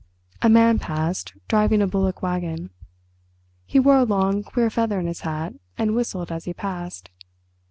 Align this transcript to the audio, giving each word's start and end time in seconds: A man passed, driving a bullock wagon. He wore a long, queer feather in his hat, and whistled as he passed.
A 0.41 0.49
man 0.49 0.79
passed, 0.79 1.33
driving 1.47 1.79
a 1.79 1.85
bullock 1.85 2.23
wagon. 2.23 2.71
He 3.67 3.79
wore 3.79 3.97
a 3.99 4.03
long, 4.03 4.41
queer 4.41 4.71
feather 4.71 4.99
in 4.99 5.05
his 5.05 5.21
hat, 5.21 5.53
and 5.77 5.93
whistled 5.95 6.31
as 6.31 6.45
he 6.45 6.55
passed. 6.55 7.11